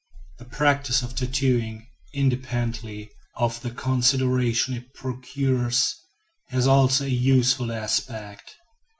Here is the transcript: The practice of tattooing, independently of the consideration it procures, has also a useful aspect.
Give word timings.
The 0.39 0.45
practice 0.45 1.03
of 1.03 1.13
tattooing, 1.13 1.85
independently 2.11 3.11
of 3.35 3.61
the 3.61 3.69
consideration 3.69 4.73
it 4.73 4.95
procures, 4.95 5.93
has 6.47 6.65
also 6.65 7.05
a 7.05 7.07
useful 7.07 7.71
aspect. 7.71 8.55